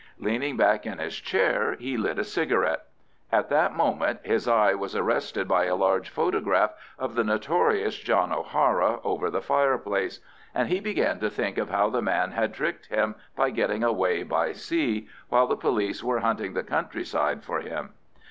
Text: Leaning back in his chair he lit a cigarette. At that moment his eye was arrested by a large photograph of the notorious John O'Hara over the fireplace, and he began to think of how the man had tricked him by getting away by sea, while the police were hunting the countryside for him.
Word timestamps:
Leaning 0.17 0.57
back 0.57 0.87
in 0.87 0.97
his 0.97 1.15
chair 1.19 1.75
he 1.75 1.95
lit 1.95 2.17
a 2.17 2.23
cigarette. 2.23 2.87
At 3.31 3.49
that 3.49 3.75
moment 3.75 4.19
his 4.23 4.47
eye 4.47 4.73
was 4.73 4.95
arrested 4.95 5.47
by 5.47 5.65
a 5.65 5.75
large 5.75 6.09
photograph 6.09 6.73
of 6.97 7.13
the 7.13 7.23
notorious 7.23 7.99
John 7.99 8.33
O'Hara 8.33 8.99
over 9.03 9.29
the 9.29 9.43
fireplace, 9.43 10.19
and 10.55 10.69
he 10.69 10.79
began 10.79 11.19
to 11.19 11.29
think 11.29 11.59
of 11.59 11.69
how 11.69 11.91
the 11.91 12.01
man 12.01 12.31
had 12.31 12.51
tricked 12.51 12.87
him 12.87 13.13
by 13.35 13.51
getting 13.51 13.83
away 13.83 14.23
by 14.23 14.53
sea, 14.53 15.07
while 15.29 15.45
the 15.45 15.55
police 15.55 16.03
were 16.03 16.21
hunting 16.21 16.55
the 16.55 16.63
countryside 16.63 17.43
for 17.43 17.59
him. 17.59 17.91